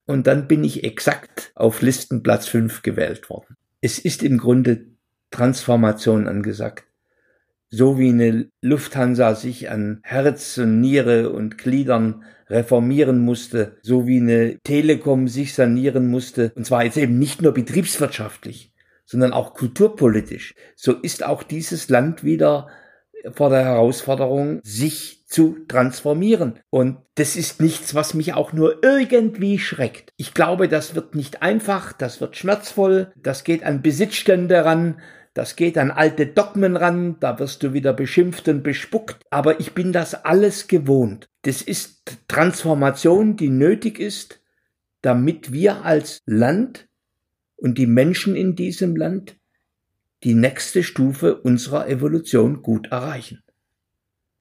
Und 0.05 0.27
dann 0.27 0.49
bin 0.49 0.65
ich 0.65 0.83
exakt 0.83 1.53
auf 1.55 1.81
Listenplatz 1.81 2.49
5 2.49 2.81
gewählt 2.81 3.29
worden. 3.29 3.55
Es 3.85 3.99
ist 3.99 4.23
im 4.23 4.39
Grunde 4.39 4.87
Transformation 5.29 6.27
angesagt. 6.27 6.85
So 7.69 7.99
wie 7.99 8.09
eine 8.09 8.49
Lufthansa 8.59 9.35
sich 9.35 9.69
an 9.69 9.99
Herz 10.01 10.57
und 10.57 10.81
Niere 10.81 11.29
und 11.29 11.59
Gliedern 11.59 12.23
reformieren 12.49 13.19
musste, 13.19 13.77
so 13.83 14.07
wie 14.07 14.17
eine 14.17 14.57
Telekom 14.63 15.27
sich 15.27 15.53
sanieren 15.53 16.07
musste, 16.07 16.51
und 16.55 16.65
zwar 16.65 16.83
jetzt 16.83 16.97
eben 16.97 17.19
nicht 17.19 17.43
nur 17.43 17.53
betriebswirtschaftlich, 17.53 18.73
sondern 19.05 19.33
auch 19.33 19.53
kulturpolitisch, 19.53 20.55
so 20.75 20.93
ist 20.93 21.23
auch 21.23 21.43
dieses 21.43 21.87
Land 21.87 22.23
wieder 22.23 22.69
vor 23.33 23.51
der 23.51 23.65
Herausforderung, 23.65 24.61
sich 24.63 25.14
zu 25.25 25.57
transformieren. 25.67 26.59
Und 26.69 26.97
das 27.15 27.35
ist 27.35 27.61
nichts, 27.61 27.95
was 27.95 28.13
mich 28.13 28.33
auch 28.33 28.53
nur 28.53 28.83
irgendwie 28.83 29.59
schreckt. 29.59 30.11
Ich 30.17 30.33
glaube, 30.33 30.67
das 30.67 30.95
wird 30.95 31.15
nicht 31.15 31.41
einfach, 31.41 31.93
das 31.93 32.21
wird 32.21 32.37
schmerzvoll, 32.37 33.11
das 33.15 33.43
geht 33.43 33.63
an 33.63 33.81
Besitzstände 33.81 34.63
ran, 34.63 34.99
das 35.33 35.57
geht 35.57 35.77
an 35.77 35.91
alte 35.91 36.27
Dogmen 36.27 36.77
ran, 36.77 37.17
da 37.19 37.39
wirst 37.39 37.61
du 37.63 37.73
wieder 37.73 37.91
beschimpft 37.91 38.47
und 38.47 38.63
bespuckt, 38.63 39.21
aber 39.29 39.59
ich 39.59 39.73
bin 39.73 39.91
das 39.91 40.13
alles 40.13 40.67
gewohnt. 40.67 41.27
Das 41.41 41.61
ist 41.61 42.17
Transformation, 42.27 43.35
die 43.35 43.49
nötig 43.49 43.99
ist, 43.99 44.39
damit 45.01 45.51
wir 45.51 45.83
als 45.83 46.21
Land 46.25 46.87
und 47.57 47.77
die 47.77 47.87
Menschen 47.87 48.35
in 48.35 48.55
diesem 48.55 48.95
Land 48.95 49.35
die 50.23 50.33
nächste 50.33 50.83
Stufe 50.83 51.35
unserer 51.35 51.87
Evolution 51.87 52.61
gut 52.61 52.87
erreichen. 52.91 53.43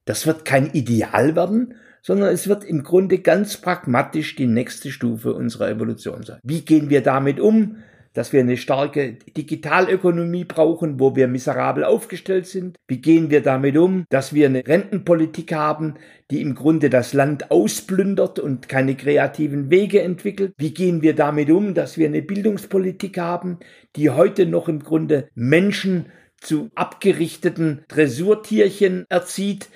Das 0.05 0.27
wird 0.27 0.45
kein 0.45 0.71
Ideal 0.71 1.35
werden, 1.37 1.75
sondern 2.03 2.29
es 2.33 2.49
wird 2.49 2.65
im 2.65 2.83
Grunde 2.83 3.19
ganz 3.19 3.57
pragmatisch 3.57 4.37
die 4.37 4.47
nächste 4.47 4.91
Stufe 4.91 5.35
unserer 5.35 5.71
Evolution 5.71 6.23
sein. 6.23 6.39
Wie 6.43 6.61
gehen 6.61 6.91
wir 6.91 7.03
damit 7.03 7.41
um? 7.41 7.77
dass 8.15 8.33
wir 8.33 8.41
eine 8.41 8.57
starke 8.57 9.19
Digitalökonomie 9.37 10.45
brauchen, 10.45 10.99
wo 10.99 11.15
wir 11.17 11.29
miserabel 11.29 11.85
aufgestellt 11.85 12.47
sind. 12.47 12.79
Wie 12.87 12.99
gehen 12.99 13.29
wir 13.29 13.43
damit 13.43 13.77
um, 13.77 14.05
dass 14.09 14.33
wir 14.33 14.47
eine 14.47 14.67
Rentenpolitik 14.67 15.53
haben, 15.53 15.95
die 16.31 16.41
im 16.41 16.55
Grunde 16.55 16.91
das 16.91 17.13
Land 17.13 17.51
ausplündert 17.51 18.39
und 18.39 18.69
keine 18.69 18.95
kreativen 18.95 19.69
Wege 19.69 20.01
entwickelt? 20.01 20.55
Wie 20.57 20.73
gehen 20.73 21.03
wir 21.03 21.15
damit 21.15 21.51
um, 21.51 21.75
dass 21.75 21.99
wir 21.99 22.07
eine 22.07 22.23
Bildungspolitik 22.23 23.19
haben, 23.19 23.59
die 23.97 24.11
heute 24.11 24.47
noch 24.47 24.69
im 24.69 24.79
Grunde 24.79 25.29
Menschen 25.35 26.07
zu 26.41 26.71
abgerichteten 26.75 27.85
Dressurtierchen 27.89 29.07
erzieht, 29.09 29.69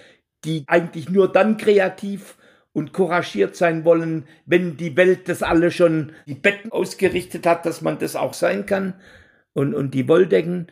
die 0.44 0.64
eigentlich 0.66 1.08
nur 1.08 1.32
dann 1.32 1.56
kreativ 1.56 2.36
und 2.72 2.92
couragiert 2.92 3.56
sein 3.56 3.84
wollen, 3.84 4.24
wenn 4.46 4.76
die 4.76 4.96
Welt 4.96 5.28
das 5.28 5.42
alle 5.42 5.70
schon 5.70 6.12
die 6.26 6.34
Betten 6.34 6.70
ausgerichtet 6.70 7.46
hat, 7.46 7.66
dass 7.66 7.82
man 7.82 7.98
das 7.98 8.14
auch 8.14 8.34
sein 8.34 8.66
kann 8.66 8.94
und, 9.52 9.74
und 9.74 9.94
die 9.94 10.08
Wolldecken. 10.08 10.68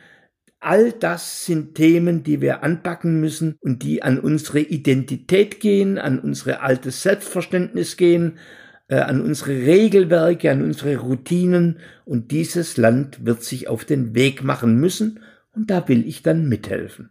All 0.61 0.93
das 0.93 1.45
sind 1.45 1.75
Themen, 1.75 2.23
die 2.23 2.41
wir 2.41 2.63
anpacken 2.63 3.21
müssen 3.21 3.57
und 3.61 3.83
die 3.83 4.03
an 4.03 4.19
unsere 4.19 4.61
Identität 4.61 5.61
gehen, 5.61 5.99
an 5.99 6.19
unsere 6.19 6.61
altes 6.61 7.03
Selbstverständnis 7.03 7.97
gehen, 7.97 8.39
äh, 8.89 8.97
an 8.97 9.21
unsere 9.21 9.53
Regelwerke, 9.53 10.51
an 10.51 10.63
unsere 10.63 10.97
Routinen 10.97 11.79
und 12.05 12.31
dieses 12.31 12.77
Land 12.77 13.27
wird 13.27 13.43
sich 13.43 13.69
auf 13.69 13.85
den 13.85 14.15
Weg 14.15 14.43
machen 14.45 14.79
müssen 14.79 15.21
Und 15.57 15.71
da 15.71 15.89
will 15.89 16.07
ich 16.07 16.23
dann 16.23 16.49
mithelfen. 16.49 17.09